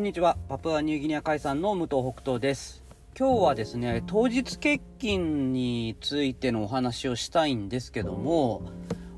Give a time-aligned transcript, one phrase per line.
[0.00, 0.38] んにちは。
[0.48, 2.82] パプアニューギニア海産の武藤北東です。
[3.18, 8.62] 今日はですね、当日欠勤についてのお話をしたいんですけども、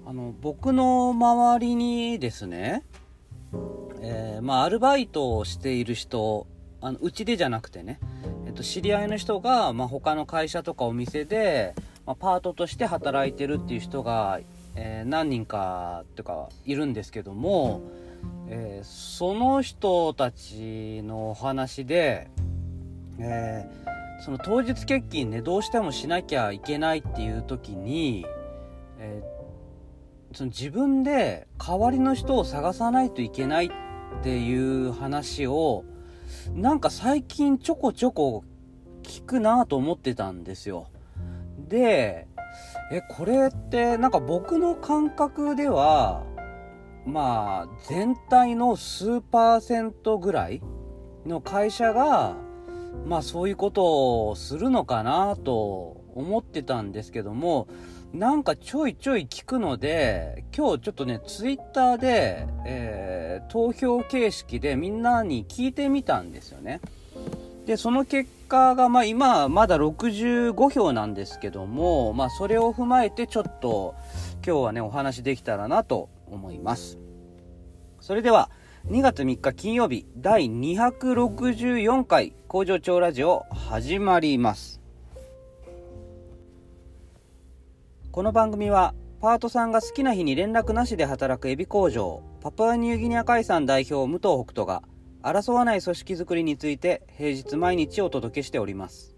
[0.05, 2.83] あの、僕の周りにですね、
[4.01, 6.49] えー、まあ、アルバイトをしている人、
[6.81, 8.01] あの、うちでじゃなくてね、
[8.47, 11.77] えっと、知り合いの人が、まあ、他の会社とかお店で、
[12.07, 14.41] まあ、パートとして働いてるっていう人が、
[14.75, 17.83] えー、何人か、とか、いるんですけども、
[18.49, 22.31] えー、その人たちのお話で、
[23.19, 28.27] えー、その当日欠勤ねどうしてもしなきゃいけないっていう時に、
[28.99, 33.71] えー、その自分で代わりの人を探さないといけないっ
[34.23, 35.85] ていう話を
[36.55, 38.45] なんか最近ちょこちょこ
[39.03, 40.89] 聞くなと思ってたんですよ。
[41.69, 42.29] で、
[42.91, 46.25] え、これってなんか僕の感覚では
[47.07, 50.63] まあ、全体の数パーセントぐらい
[51.27, 52.37] の会社が、
[53.07, 57.67] まあそういうことをするのかなと思ってたんですけども、
[58.13, 66.81] なんかちょいちょい聞くので、今日ちょっとね、ツイッターで、えー、投票形式でみんなに聞いてみたんですよね。
[67.67, 73.95] で、その結果が、まあ今まだ65票なんですけども、まあそれを踏まえてちょっと
[74.47, 76.99] 今日はね、お話できたらなと思います。
[78.01, 78.51] それでは、
[78.89, 84.81] 2月3日金曜日第264回工場長ラジオ始まります。
[88.11, 94.83] この番組はパートさんが好きな日に連絡なしで働くエビ工場パプアニューギニア海産代表武藤北斗が
[95.23, 99.12] 争わない組織づくりについて平日毎日お届けしております。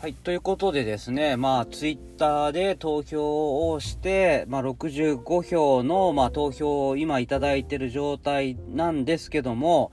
[0.00, 9.90] はい、ということでですね、まあ、ツイッターで投票をして、まあ、65票の、まあ、投票を今いただいてる状態なんですけども、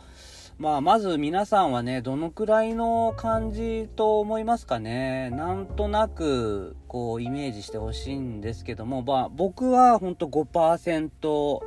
[0.60, 5.32] まあ、まず皆さんはね、どのくらいの感じと思いますかね？
[5.32, 11.60] なんとなく、こう、イメージしてほしいんですけども、まあ、僕はほんと5%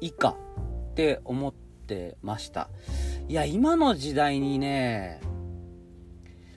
[0.00, 0.36] 以下っ
[0.94, 1.52] て思っ
[1.86, 2.70] てました。
[3.28, 5.20] いや、今の時代にね、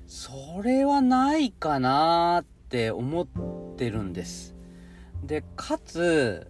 [0.08, 3.28] それはないかなって思っ
[3.76, 4.56] てるんです。
[5.22, 6.50] で、かつ、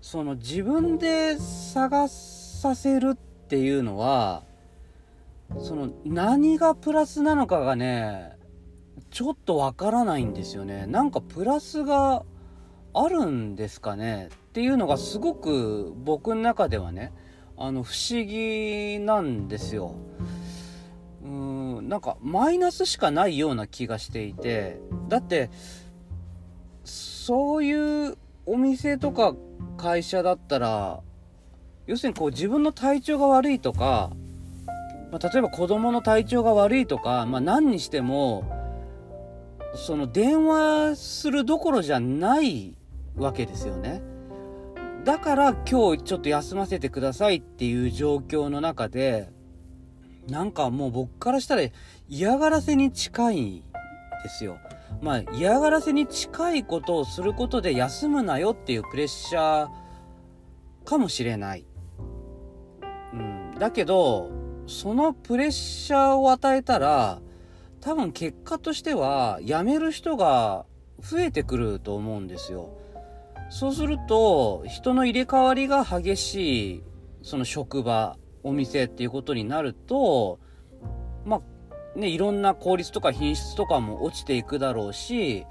[0.00, 4.44] その自分で探させるっていうのは、
[5.58, 8.38] その何がプラスなのかがね、
[9.10, 10.86] ちょっとわからないんですよね。
[10.86, 12.24] なんかプラスが
[12.94, 14.28] あるんですかね？
[14.32, 17.12] っていうのがすごく僕の中ではね、
[17.58, 19.96] あの不思議なんですよ。
[21.90, 24.78] なんかマイナスしかないような気がしていて
[25.08, 25.50] だって
[26.84, 29.34] そういうお店とか
[29.76, 31.00] 会社だったら
[31.88, 34.12] 要するにこう自分の体調が悪いとか、
[35.10, 38.44] まあ、例えば子供の体調が悪いとか、まあ、何にしても
[39.74, 42.76] その電話するどころじゃない
[43.16, 44.00] わけですよね。
[45.04, 49.32] だから今日ちょっと休ませてくださいっていう状況の中で
[50.28, 51.62] なんかもう僕からしたら
[52.08, 53.64] 嫌がらせに近い
[54.22, 54.58] ですよ。
[55.00, 59.68] まあ嫌がらせに近いことをすることで休むなよっていうプレッシャー
[60.84, 61.64] かもしれない。
[63.12, 63.54] うん。
[63.58, 64.30] だけど、
[64.66, 67.20] そのプレッシャーを与えたら、
[67.80, 70.66] 多分結果としては辞める人が
[71.00, 72.70] 増えてくると思うんですよ。
[73.48, 76.82] そうすると、人の入れ替わりが激しい、
[77.22, 80.38] その職場、お店っていうことになると、
[81.24, 81.42] ま
[81.94, 85.46] あ、ね、いろんな効率とか品質とかも落ちていくだろうし、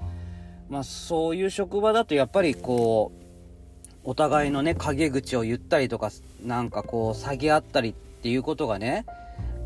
[0.68, 3.20] まあ、そういう職場だとやっぱりこう、
[4.02, 6.10] お互いのね、陰口を言ったりとか、
[6.44, 9.04] なんかこう、下げ合ったりっていうことがね、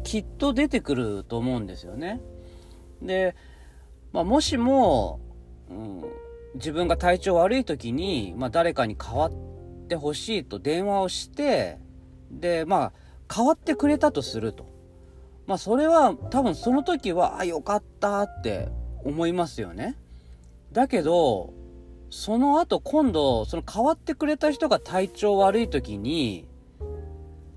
[0.03, 2.21] きっと出てくると思うんですよね。
[3.01, 3.37] で、
[4.13, 5.21] まあ、もしも、
[5.71, 6.05] うん、
[6.55, 9.33] 自分が体調悪い時に、まあ、誰かに代わっ
[9.89, 11.79] てほしいと電話をして、
[12.31, 12.93] で、まあ、
[13.33, 14.67] 変わってくれたとすると。
[15.47, 18.69] まあそれは多分その時は、あ、よかったって
[19.05, 19.97] 思いますよね。
[20.73, 21.53] だけど、
[22.11, 26.49] その後今度、その変わってくれた人が体調悪い時に、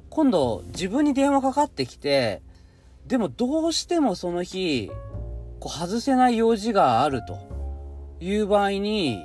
[0.09, 2.41] 今度自分に電話かかってきて、
[3.05, 4.91] でもどうしてもその日、
[5.59, 7.37] こう外せない用事があると
[8.19, 9.23] いう場合に、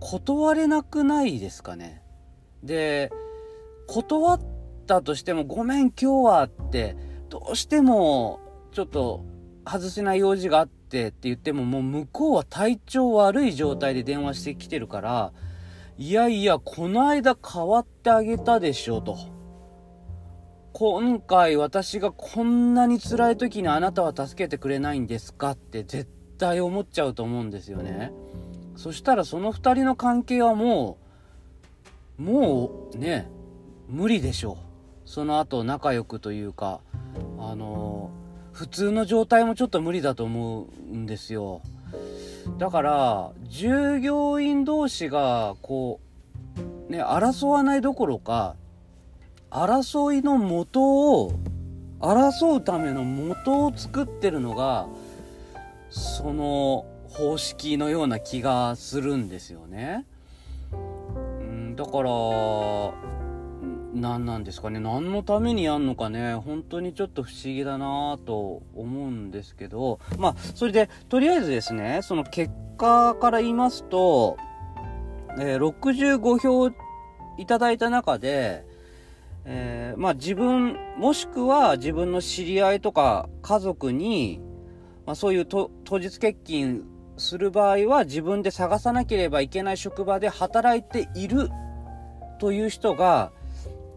[0.00, 2.02] 断れなくないですかね。
[2.62, 3.10] で、
[3.86, 4.40] 断っ
[4.86, 6.96] ったとしても、ごめん、今日はって、
[7.28, 8.38] どうしても、
[8.70, 9.24] ちょっと、
[9.66, 15.32] 外せない用事があってって言っても、もう向こうは体調悪い状態で電話してきてるから、
[15.98, 19.18] いやいや、この間変わってあげたでしょ、と。
[20.72, 26.06] 今回私がこんなに辛い時にあなたは助けてくれないんですかって絶
[26.36, 28.12] 対思っちゃうと思うんですよね。
[28.76, 30.98] そしたらその2人の関係はも
[32.18, 33.30] う、もうね、
[33.88, 34.65] 無理でしょう。
[35.06, 36.80] その後仲良くというか、
[37.38, 38.10] あの
[38.52, 41.62] 普通の状態もちょっと無理だと思うんですよ。
[42.58, 46.00] だから従業員同士がこ
[46.88, 48.56] うね争わないどころか
[49.50, 51.32] 争いの元を
[52.00, 54.86] 争うための元を作ってるのが
[55.88, 60.04] その方式のような気がするんですよね。
[60.72, 60.76] う
[61.42, 62.10] んだから
[63.96, 64.78] 何なんですかね。
[64.78, 66.34] 何のためにやんのかね。
[66.34, 69.98] 本当にちょっと不思議だなと思うんですけど。
[70.18, 74.36] まあそれでとりあえずですねその結果から言いますと、
[75.38, 76.70] えー、65票
[77.38, 78.64] いただいた中で、
[79.44, 84.40] えー、まあ自分もしくは自分の知り合いとか家族に、
[85.06, 86.84] まあ、そういう当日欠勤
[87.16, 91.48] する場合は自分で探さなければいけない職場で働いている
[92.38, 93.32] という人が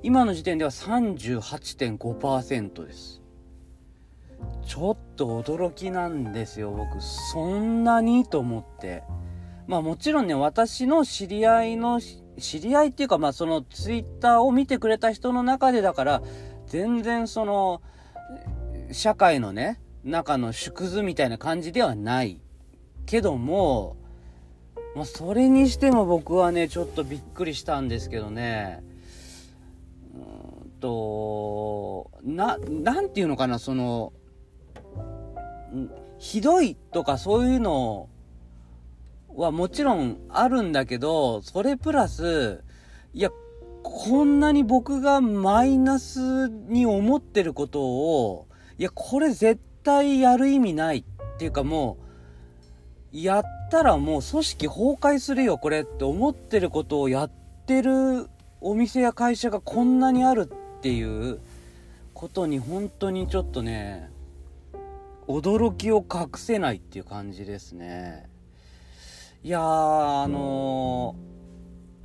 [0.01, 3.21] 今の時点では38.5%です。
[4.65, 7.01] ちょっと驚きなんですよ、僕。
[7.01, 9.03] そんなにと思って。
[9.67, 12.23] まあもちろんね、私の知り合いの、知
[12.61, 16.21] り合いっていうか、まあそのツイッターを見てくれた人の中でだから、
[16.67, 17.81] 全然その、
[18.91, 22.39] 社会のね、中の縮図みたいな感じではない
[23.05, 23.97] けども、
[24.95, 28.81] まあ、それにしても僕はね、ちょっとびっくりしたんですけどね。
[30.79, 34.13] と、な、なんていうのかな、その、
[36.17, 38.09] ひどいとかそういうの
[39.35, 42.63] はもちろんあるんだけど、それプラス、
[43.13, 43.29] いや、
[43.83, 48.47] こんなに僕がマイナスに思ってることを、
[48.77, 51.03] いや、これ絶対やる意味ないっ
[51.37, 51.97] ていうかも
[53.13, 57.31] う、やったらもう組織崩壊するよ、これって思ってることをやっ
[57.65, 58.27] てる
[58.61, 61.39] お店や会社がこんなにあるっていう
[62.13, 64.09] ことに本当にちょっとね
[65.27, 68.29] 驚きを隠せないっていう感じですね。
[69.43, 71.15] いやーあの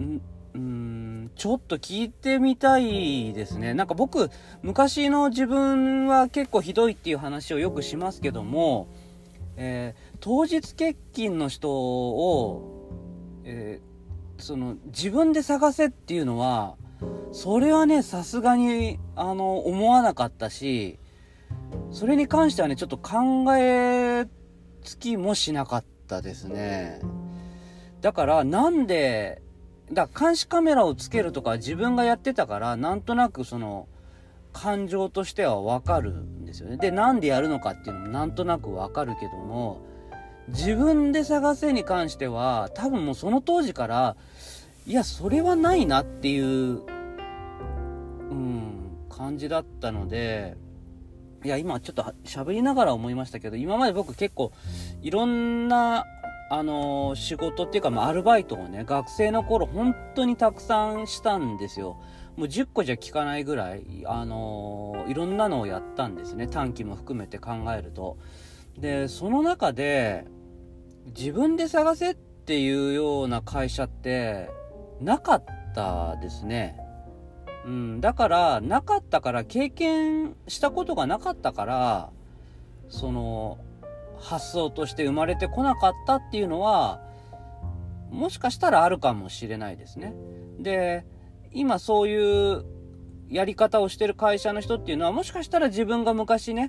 [0.00, 0.21] ー、
[0.55, 3.75] うんちょっと聞いてみたいですね。
[3.75, 4.29] なんか僕
[4.62, 8.88] 昔の自分は結構ひどいっていう話をよくしますけども、
[9.56, 12.91] えー、当日欠勤の人を、
[13.44, 16.77] えー、その自分で探せっていうのは
[17.33, 20.99] それはね、さすがに、あの、思わなかったし、
[21.91, 24.27] それに関してはね、ちょっと考え
[24.83, 27.01] つきもしなかったですね。
[28.01, 29.43] だから、なんで、
[29.93, 33.89] だ監視カメラをつけるとか自分がやってたから、なんとなくその、
[34.55, 36.77] 感情としてはわかるんですよね。
[36.77, 39.83] で、なんでやるのかっていうのもなんとなくわかるけども、
[40.49, 44.17] 自分で探せに関しては、多分もうその当時から、
[44.86, 46.82] いや、それはないなっていう
[48.31, 50.56] うん、感じだったので、
[51.44, 54.52] いや、今ちょっと喋りながら思いましたけど、今まで僕結構
[55.02, 56.04] いろんな、
[56.50, 61.96] あのー、仕事っていうか、まあ、アルバイトをね、学生の頃本当にたくさんしたんですよ。
[62.36, 66.46] もう10個じゃ効かないぐらい、あのー、いろんなのをやったんですね。
[66.46, 68.19] 短期も含めて考えると。
[68.79, 70.26] で、その中で、
[71.17, 74.50] 自分で探せっていうような会社って、
[75.01, 76.79] なかったですね。
[77.65, 82.10] うん、だから、なかったから、経験したことがなかったから、
[82.89, 83.58] その、
[84.20, 87.01] 発想として生まれてこなかったっていうのは、
[88.10, 90.15] もしかしたらあるかもしれないですね。
[90.58, 91.05] で、
[91.53, 92.65] 今そういう
[93.29, 96.69] やり方をしてる会社の人っていうのは、もしかしたら自分が昔ね、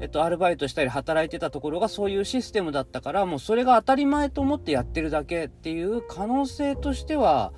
[0.00, 7.52] えっと、アルバイトしたり働いてたところがそういうシステムだったから、もうそれが当たり前と思ってやってるだけっていう可能性としては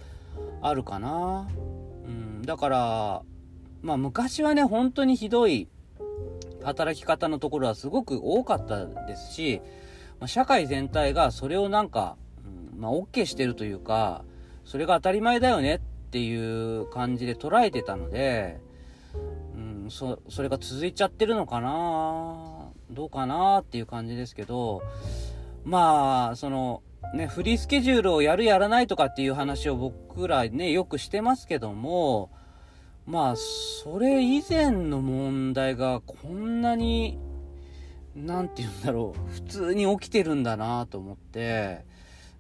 [0.62, 1.49] あるかな。
[2.06, 3.23] うんだから、
[3.82, 5.68] まあ昔はね、本当にひどい
[6.62, 9.61] 働き方のところはすごく多かったですし、
[10.18, 12.16] まあ、社会全体がそれをなんか、
[12.73, 14.25] うん、まあ OK してるというか、
[14.64, 15.80] それが当たり前だよねっ
[16.11, 18.61] ていう感じで捉えてたので、
[19.90, 22.68] そ、それが続いちゃってるのかな？
[22.90, 24.82] どうかなっていう感じですけど、
[25.64, 26.82] まあ、その、
[27.14, 32.30] ね、フリースケジュールをやるやらないとかっていう話を僕らね、よくしてますけども、
[33.06, 37.18] まあ、それ以前の問題がこんなに、
[38.14, 41.85] なんて言うんだろう、普通に起きてるんだなと思って、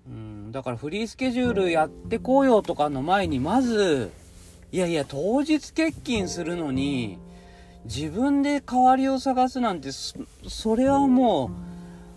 [0.06, 4.10] うん、だからフリースケジュールやってこうよとかの前に、まず、
[4.72, 7.18] いやいや、当日欠勤するのに、
[7.84, 11.50] 自分で代わりを探すなんて、それはもう、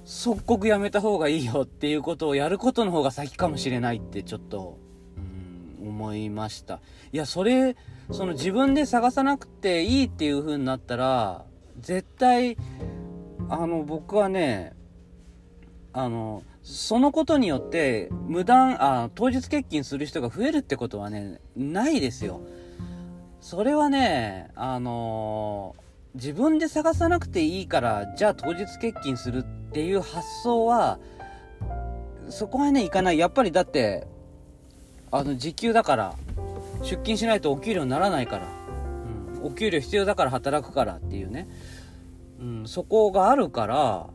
[0.06, 4.78] 即刻やめた方がいいよっていうことをやることの方が先かもしれないってちょっと、
[5.82, 6.82] うん、思いました。
[7.14, 7.78] いや、それ、
[8.12, 11.46] その自分で探さなくていいっていう風になったら、
[11.80, 12.58] 絶対、
[13.48, 14.74] あの、僕はね、
[15.94, 22.40] あの、そのことによって無断あ当日欠勤する人が増えるってことはねないですよ
[23.44, 30.98] それはねあのー、自分で探さなくていいからじゃあ当日欠勤するっていう発想は
[32.30, 33.18] そこはねいかない。
[33.18, 34.08] やっぱりだって
[35.12, 36.16] あの時給だから
[36.84, 38.48] 出勤しないとお給料にならないから、
[39.38, 41.50] うん、お給料必要だから働くからっていうね、
[42.40, 44.08] うん、そこがあるから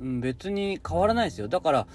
[0.00, 1.46] 別に変わらないですよ。
[1.46, 1.86] だから、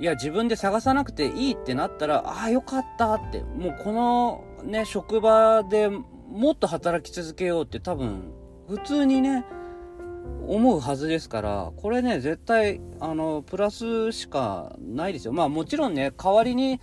[0.00, 8.32] いや、自分で探さなくていいってなったら、ああ、よかったって、もうこのね、職場でもっと働き続けようって多分、
[8.68, 9.44] 普通にね、
[10.46, 15.32] 思うはずですから、これね、絶対、あの、プラスしかないですよ。
[15.32, 16.80] まあもちろんね、代わりに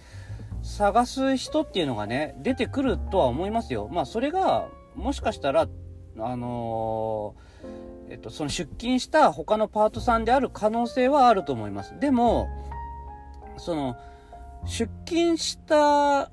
[0.62, 3.88] 探す人っていうのがね、出てくるとは思いますよ。
[3.91, 5.67] まあそれが、もしかしたら、
[6.17, 7.45] あのー
[8.07, 12.00] えっと、その出勤した他のパートさんである可能性はあると思います。
[12.00, 12.48] でも、
[13.58, 13.96] その、
[14.66, 16.32] 出勤した、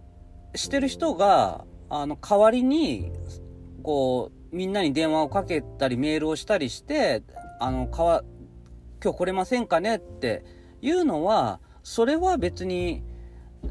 [0.55, 3.13] してる人が、あの、代わりに、
[3.83, 7.23] こう、みんなに電話をかけたり、メールをしたりして、
[7.61, 8.23] あの、かわ、
[9.03, 10.45] 今日来れませんかねって
[10.81, 13.03] いうのは、それは別に、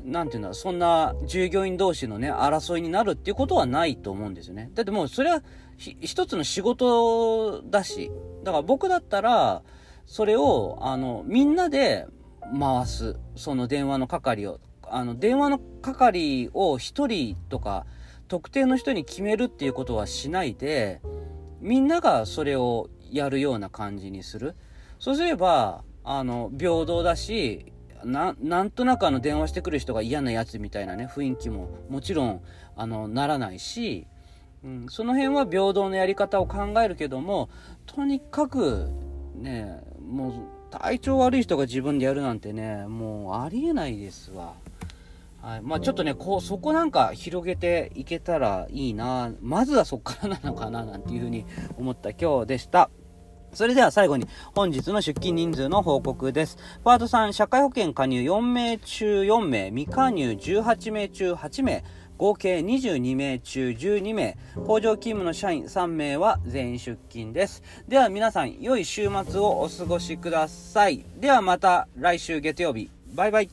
[0.04, 4.72] なんていうんだ、そんな従業員同士のね、争いになるっていうことはないと思うんですよね。
[4.74, 5.44] だってもうそれは
[5.78, 8.12] ひ一つの仕事だし、
[8.44, 9.64] だから僕だったら、
[10.06, 12.08] それを、あの、みんなで
[12.60, 14.60] 回す、その電話の係を。
[14.84, 17.86] あの、電話の係を一人とか、
[18.28, 21.02] 特定の人に決めるっていうことはしないで、
[21.60, 24.56] みんながそれをやるような感じにする。
[25.00, 27.72] そうすれば、あの、平等だし、
[28.04, 32.42] な、なんとなくあの電話してくる人が嫌なやつみたいなね、雰囲気ももちろん、
[32.76, 34.08] あの、ならないし、
[34.64, 37.50] うん、その辺は平等のやり方を考えるけども、
[37.86, 38.90] とにかく、
[39.36, 40.34] ね、もう、
[40.72, 44.54] 体調悪い人が自分でやるなんてね、もうありえないですわ。
[45.42, 45.62] はい。
[45.62, 49.32] まあちょっとね、こう、そこなんか広げていけたらいいな。
[49.42, 51.46] まずはそっからなのかな、なんていうふうに
[51.78, 52.90] 思った今日でした。
[53.54, 56.58] それでは最後に本日の出勤人数の報告です。
[56.86, 61.84] パート3、社会保険加入4名中4名、未加入18名中8名、
[62.22, 64.38] 合計22名中12名、
[64.68, 67.64] 工場勤務の社員3名は全員出勤です。
[67.88, 71.04] では皆さん、良い週末をお過ごしください。
[71.18, 72.92] ではまた来週月曜日。
[73.16, 73.50] バイバイ。